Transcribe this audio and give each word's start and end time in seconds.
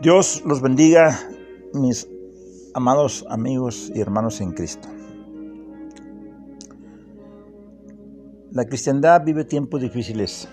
Dios 0.00 0.44
los 0.46 0.62
bendiga, 0.62 1.18
mis 1.74 2.08
amados 2.72 3.26
amigos 3.28 3.90
y 3.92 4.00
hermanos 4.00 4.40
en 4.40 4.52
Cristo. 4.52 4.88
La 8.52 8.64
cristiandad 8.66 9.24
vive 9.24 9.44
tiempos 9.44 9.80
difíciles. 9.80 10.48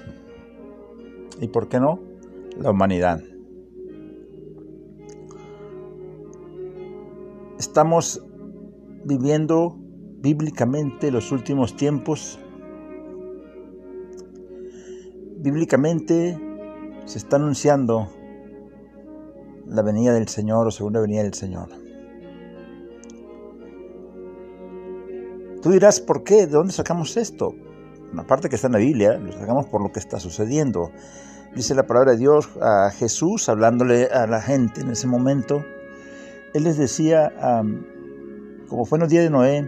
¿Y 1.40 1.48
por 1.50 1.70
qué 1.70 1.80
no? 1.80 2.00
La 2.58 2.72
humanidad. 2.72 3.22
Estamos 7.60 8.26
viviendo 9.04 9.78
bíblicamente 10.22 11.12
los 11.12 11.32
últimos 11.32 11.76
tiempos. 11.76 12.40
Bíblicamente 15.38 16.36
se 17.06 17.20
está 17.20 17.36
anunciando 17.36 18.10
la 19.68 19.82
venida 19.82 20.14
del 20.14 20.28
Señor 20.28 20.68
o 20.68 20.72
segunda 20.72 21.02
venida 21.02 21.24
del 21.24 21.34
Señor. 21.34 21.70
Tú 25.62 25.72
dirás, 25.72 26.00
¿por 26.00 26.24
qué? 26.24 26.46
¿De 26.46 26.54
dónde 26.54 26.74
sacamos 26.74 27.18
esto? 27.18 27.56
Una 28.14 28.28
parte 28.28 28.50
que 28.50 28.56
está 28.56 28.68
en 28.68 28.74
la 28.74 28.80
Biblia, 28.80 29.18
lo 29.18 29.32
sacamos 29.32 29.66
por 29.66 29.82
lo 29.82 29.92
que 29.92 30.00
está 30.00 30.20
sucediendo. 30.20 30.92
Dice 31.56 31.74
la 31.74 31.88
palabra 31.88 32.12
de 32.12 32.18
Dios 32.18 32.50
a 32.62 32.92
Jesús, 32.92 33.50
hablándole 33.50 34.06
a 34.06 34.28
la 34.28 34.42
gente 34.42 34.82
en 34.82 34.92
ese 34.92 35.08
momento. 35.08 35.64
Él 36.54 36.66
les 36.66 36.78
decía, 36.78 37.34
como 38.70 38.86
fue 38.86 38.98
en 38.98 39.02
los 39.02 39.10
días 39.10 39.24
de 39.24 39.30
Noé, 39.32 39.68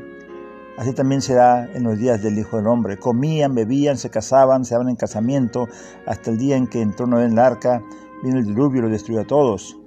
así 0.78 0.94
también 0.94 1.22
será 1.22 1.66
en 1.74 1.84
los 1.84 1.98
días 1.98 2.22
del 2.22 2.38
Hijo 2.38 2.58
del 2.58 2.68
Hombre. 2.68 2.98
Comían, 2.98 3.56
bebían, 3.56 3.98
se 3.98 4.10
casaban, 4.10 4.66
se 4.66 4.76
daban 4.76 4.90
en 4.90 4.98
casamiento, 4.98 5.68
hasta 6.06 6.30
el 6.30 6.38
día 6.38 6.58
en 6.58 6.68
que 6.68 6.82
entró 6.82 7.08
Noé 7.08 7.26
en 7.26 7.36
la 7.36 7.48
arca, 7.48 7.82
vino 8.22 8.38
el 8.38 8.46
diluvio 8.46 8.80
y 8.80 8.84
lo 8.84 8.90
destruyó 8.90 9.22
a 9.22 9.26
todos. 9.26 9.78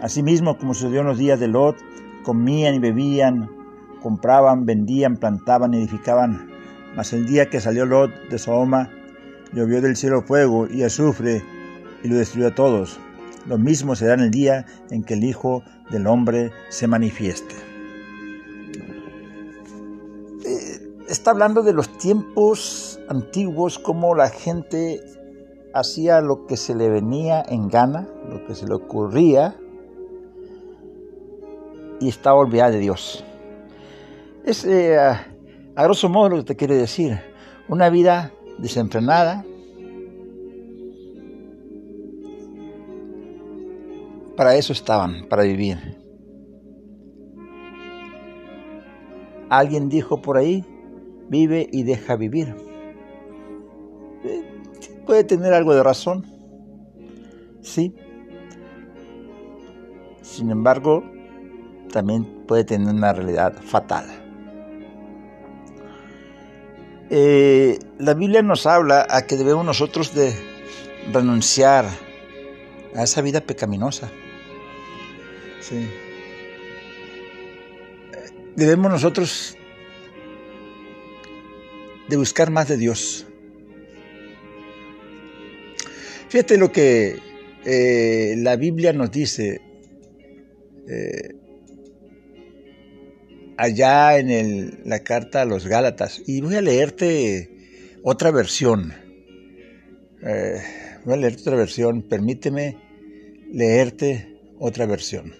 Asimismo, 0.00 0.58
como 0.58 0.74
sucedió 0.74 1.00
en 1.00 1.06
los 1.06 1.18
días 1.18 1.40
de 1.40 1.48
Lot, 1.48 1.76
comían 2.24 2.74
y 2.74 2.78
bebían, 2.78 3.48
compraban, 4.02 4.66
vendían, 4.66 5.16
plantaban, 5.16 5.74
edificaban. 5.74 6.50
Mas 6.96 7.12
el 7.12 7.26
día 7.26 7.48
que 7.48 7.60
salió 7.60 7.86
Lot 7.86 8.10
de 8.28 8.38
Sodoma, 8.38 8.90
llovió 9.52 9.80
del 9.80 9.96
cielo 9.96 10.22
fuego 10.22 10.66
y 10.68 10.82
azufre 10.82 11.42
y 12.02 12.08
lo 12.08 12.16
destruyó 12.16 12.48
a 12.48 12.54
todos. 12.54 12.98
Lo 13.46 13.58
mismo 13.58 13.94
será 13.94 14.14
en 14.14 14.20
el 14.20 14.30
día 14.30 14.66
en 14.90 15.04
que 15.04 15.14
el 15.14 15.24
Hijo 15.24 15.62
del 15.90 16.06
Hombre 16.06 16.50
se 16.70 16.86
manifieste. 16.86 17.54
Eh, 20.44 20.80
está 21.08 21.30
hablando 21.30 21.62
de 21.62 21.72
los 21.72 21.96
tiempos 21.98 22.98
antiguos, 23.08 23.78
como 23.78 24.14
la 24.14 24.28
gente 24.28 25.00
hacía 25.74 26.20
lo 26.20 26.46
que 26.46 26.56
se 26.56 26.74
le 26.74 26.88
venía 26.88 27.42
en 27.48 27.68
gana, 27.68 28.08
lo 28.28 28.46
que 28.46 28.54
se 28.54 28.66
le 28.66 28.74
ocurría, 28.74 29.56
y 32.04 32.08
estaba 32.08 32.38
olvidada 32.38 32.72
de 32.72 32.80
Dios. 32.80 33.24
Es 34.44 34.66
eh, 34.66 34.98
a 34.98 35.82
grosso 35.84 36.10
modo 36.10 36.28
lo 36.28 36.36
que 36.36 36.44
te 36.44 36.56
quiere 36.56 36.76
decir. 36.76 37.18
Una 37.66 37.88
vida 37.88 38.30
desenfrenada. 38.58 39.42
Para 44.36 44.54
eso 44.56 44.74
estaban, 44.74 45.28
para 45.30 45.44
vivir. 45.44 45.78
Alguien 49.48 49.88
dijo 49.88 50.20
por 50.20 50.36
ahí, 50.36 50.62
vive 51.30 51.66
y 51.72 51.84
deja 51.84 52.16
vivir. 52.16 52.54
Eh, 54.24 54.42
puede 55.06 55.24
tener 55.24 55.54
algo 55.54 55.74
de 55.74 55.82
razón, 55.82 56.26
sí. 57.62 57.94
Sin 60.20 60.50
embargo, 60.50 61.02
también 61.94 62.24
puede 62.48 62.64
tener 62.64 62.92
una 62.92 63.12
realidad 63.12 63.54
fatal. 63.62 64.04
Eh, 67.08 67.78
la 68.00 68.14
Biblia 68.14 68.42
nos 68.42 68.66
habla 68.66 69.06
a 69.08 69.28
que 69.28 69.36
debemos 69.36 69.64
nosotros 69.64 70.12
de 70.12 70.34
renunciar 71.12 71.84
a 72.96 73.04
esa 73.04 73.20
vida 73.22 73.40
pecaminosa. 73.42 74.10
Debemos 78.56 78.90
nosotros 78.90 79.56
de 82.08 82.16
buscar 82.16 82.50
más 82.50 82.66
de 82.66 82.76
Dios. 82.76 83.24
Fíjate 86.28 86.58
lo 86.58 86.72
que 86.72 87.20
eh, 87.64 88.34
la 88.38 88.56
Biblia 88.56 88.92
nos 88.92 89.12
dice. 89.12 89.60
Eh, 90.88 91.43
allá 93.56 94.18
en 94.18 94.80
la 94.84 95.00
carta 95.00 95.42
a 95.42 95.44
los 95.44 95.66
Gálatas 95.66 96.22
y 96.26 96.40
voy 96.40 96.56
a 96.56 96.60
leerte 96.60 97.98
otra 98.02 98.30
versión. 98.30 98.92
Eh, 100.22 100.60
voy 101.04 101.14
a 101.14 101.16
leerte 101.16 101.42
otra 101.42 101.56
versión, 101.56 102.02
permíteme 102.02 102.76
leerte 103.52 104.38
otra 104.58 104.86
versión. 104.86 105.34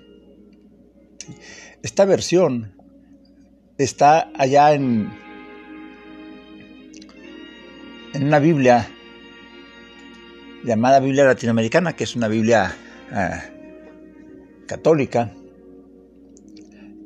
Esta 1.83 2.05
versión 2.05 2.75
está 3.79 4.31
allá 4.37 4.73
en, 4.73 5.11
en 8.13 8.25
una 8.25 8.39
Biblia 8.39 8.89
llamada 10.65 11.01
Biblia 11.01 11.25
Latinoamericana, 11.25 11.95
que 11.95 12.05
es 12.05 12.17
una 12.17 12.29
Biblia 12.29 12.75
eh, 13.13 14.65
católica 14.67 15.33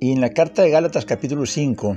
y 0.01 0.13
en 0.13 0.21
la 0.21 0.31
carta 0.31 0.63
de 0.63 0.71
Gálatas 0.71 1.05
capítulo 1.05 1.47
5 1.47 1.97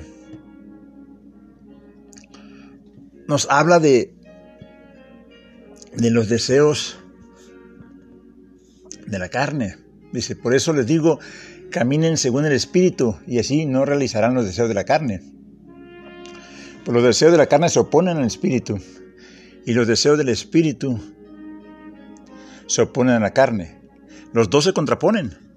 nos 3.27 3.47
habla 3.49 3.79
de, 3.79 4.13
de 5.95 6.11
los 6.11 6.27
deseos 6.27 6.99
de 9.05 9.19
la 9.19 9.29
carne. 9.29 9.77
Dice, 10.11 10.35
por 10.35 10.53
eso 10.53 10.73
les 10.73 10.85
digo, 10.85 11.19
caminen 11.69 12.17
según 12.17 12.45
el 12.45 12.51
Espíritu 12.51 13.17
y 13.27 13.39
así 13.39 13.65
no 13.65 13.85
realizarán 13.85 14.33
los 14.33 14.45
deseos 14.45 14.67
de 14.67 14.73
la 14.73 14.83
carne. 14.83 15.21
Pues 16.83 16.93
los 16.93 17.03
deseos 17.03 17.31
de 17.31 17.37
la 17.37 17.47
carne 17.47 17.69
se 17.69 17.79
oponen 17.79 18.17
al 18.17 18.25
Espíritu 18.25 18.79
y 19.65 19.73
los 19.73 19.87
deseos 19.87 20.17
del 20.17 20.29
Espíritu 20.29 20.99
se 22.65 22.81
oponen 22.81 23.15
a 23.15 23.19
la 23.19 23.33
carne. 23.33 23.79
Los 24.33 24.49
dos 24.49 24.63
se 24.63 24.73
contraponen. 24.73 25.50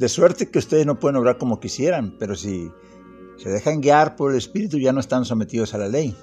De 0.00 0.08
suerte 0.08 0.48
que 0.48 0.58
ustedes 0.58 0.86
no 0.86 0.98
pueden 0.98 1.16
obrar 1.16 1.36
como 1.36 1.60
quisieran, 1.60 2.16
pero 2.18 2.34
si 2.34 2.72
se 3.36 3.50
dejan 3.50 3.82
guiar 3.82 4.16
por 4.16 4.30
el 4.30 4.38
Espíritu 4.38 4.78
ya 4.78 4.94
no 4.94 5.00
están 5.00 5.26
sometidos 5.26 5.74
a 5.74 5.78
la 5.78 5.88
ley. 5.88 6.16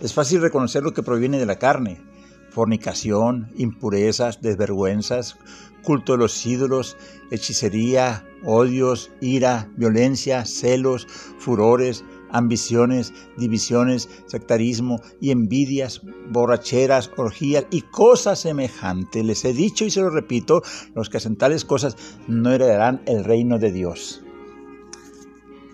Es 0.00 0.14
fácil 0.14 0.40
reconocer 0.40 0.82
lo 0.82 0.94
que 0.94 1.02
proviene 1.02 1.38
de 1.38 1.44
la 1.44 1.58
carne, 1.58 2.00
fornicación, 2.48 3.52
impurezas, 3.54 4.40
desvergüenzas, 4.40 5.36
culto 5.82 6.12
de 6.12 6.18
los 6.20 6.46
ídolos, 6.46 6.96
hechicería, 7.30 8.26
odios, 8.42 9.10
ira, 9.20 9.68
violencia, 9.76 10.46
celos, 10.46 11.06
furores, 11.38 12.02
ambiciones, 12.36 13.12
divisiones, 13.36 14.08
sectarismo 14.26 15.00
y 15.20 15.30
envidias, 15.30 16.02
borracheras, 16.30 17.10
orgías 17.16 17.64
y 17.70 17.82
cosas 17.82 18.40
semejantes. 18.40 19.24
Les 19.24 19.44
he 19.44 19.52
dicho 19.52 19.84
y 19.84 19.90
se 19.90 20.00
lo 20.00 20.10
repito, 20.10 20.62
los 20.94 21.08
que 21.08 21.16
hacen 21.16 21.36
tales 21.36 21.64
cosas 21.64 21.96
no 22.28 22.52
heredarán 22.52 23.02
el 23.06 23.24
reino 23.24 23.58
de 23.58 23.72
Dios. 23.72 24.22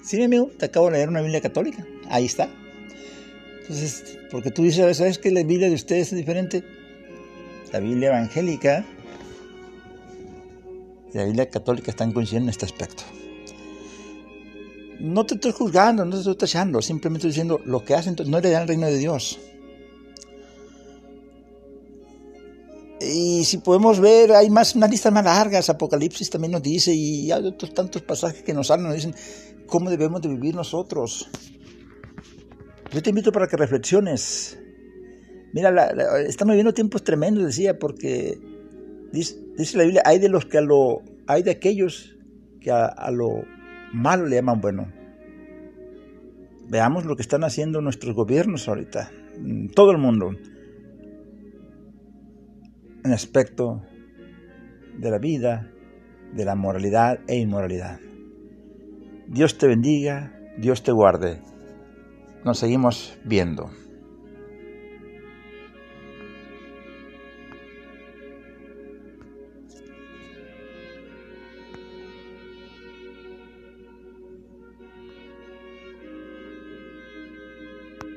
Sí, 0.02 0.16
mi 0.16 0.24
amigo, 0.24 0.50
te 0.58 0.66
acabo 0.66 0.86
de 0.86 0.92
leer 0.92 1.08
una 1.08 1.20
Biblia 1.20 1.40
católica. 1.40 1.84
Ahí 2.08 2.26
está. 2.26 2.48
Entonces, 3.62 4.18
porque 4.30 4.50
tú 4.50 4.62
dices, 4.62 4.96
¿sabes 4.96 5.18
que 5.18 5.30
la 5.30 5.42
Biblia 5.42 5.68
de 5.68 5.74
ustedes 5.74 6.12
es 6.12 6.18
diferente? 6.18 6.64
La 7.72 7.80
Biblia 7.80 8.08
evangélica 8.08 8.84
y 11.12 11.18
la 11.18 11.24
Biblia 11.24 11.48
católica 11.48 11.90
están 11.90 12.12
coincidiendo 12.12 12.46
en 12.46 12.50
este 12.50 12.66
aspecto 12.66 13.04
no 15.02 15.26
te 15.26 15.34
estoy 15.34 15.50
juzgando, 15.50 16.04
no 16.04 16.12
te 16.12 16.18
estoy 16.18 16.36
tachando, 16.36 16.80
simplemente 16.80 17.26
estoy 17.26 17.30
diciendo 17.30 17.60
lo 17.64 17.84
que 17.84 17.94
hacen 17.94 18.14
no 18.26 18.38
heredan 18.38 18.62
el 18.62 18.68
reino 18.68 18.86
de 18.86 18.98
Dios. 18.98 19.40
Y 23.00 23.44
si 23.44 23.58
podemos 23.58 23.98
ver, 23.98 24.30
hay 24.30 24.48
más, 24.48 24.76
unas 24.76 24.88
listas 24.88 25.12
más 25.12 25.24
largas, 25.24 25.68
Apocalipsis 25.68 26.30
también 26.30 26.52
nos 26.52 26.62
dice, 26.62 26.94
y 26.94 27.32
hay 27.32 27.44
otros 27.44 27.74
tantos 27.74 28.02
pasajes 28.02 28.44
que 28.44 28.54
nos 28.54 28.70
hablan, 28.70 28.90
nos 28.90 28.94
dicen 28.94 29.14
cómo 29.66 29.90
debemos 29.90 30.22
de 30.22 30.28
vivir 30.28 30.54
nosotros. 30.54 31.28
Yo 32.92 33.02
te 33.02 33.10
invito 33.10 33.32
para 33.32 33.48
que 33.48 33.56
reflexiones. 33.56 34.56
Mira, 35.52 35.90
estamos 36.28 36.52
viviendo 36.52 36.72
tiempos 36.72 37.02
tremendos, 37.02 37.44
decía, 37.44 37.76
porque 37.76 38.38
dice, 39.12 39.36
la 39.74 39.82
Biblia, 39.82 40.02
hay 40.04 40.20
de 40.20 40.28
los 40.28 40.46
que 40.46 40.58
a 40.58 40.62
lo, 40.62 41.02
hay 41.26 41.42
de 41.42 41.50
aquellos 41.50 42.14
que 42.60 42.70
a 42.70 43.10
lo 43.10 43.42
malo 43.92 44.26
le 44.26 44.36
llaman 44.36 44.60
bueno. 44.60 44.92
Veamos 46.68 47.04
lo 47.04 47.16
que 47.16 47.22
están 47.22 47.44
haciendo 47.44 47.80
nuestros 47.80 48.14
gobiernos 48.14 48.68
ahorita, 48.68 49.10
todo 49.74 49.90
el 49.90 49.98
mundo, 49.98 50.30
en 53.04 53.12
aspecto 53.12 53.82
de 54.98 55.10
la 55.10 55.18
vida, 55.18 55.70
de 56.34 56.44
la 56.44 56.54
moralidad 56.54 57.18
e 57.26 57.36
inmoralidad. 57.38 57.98
Dios 59.26 59.58
te 59.58 59.66
bendiga, 59.66 60.32
Dios 60.58 60.82
te 60.82 60.92
guarde. 60.92 61.40
Nos 62.44 62.58
seguimos 62.58 63.18
viendo. 63.24 63.70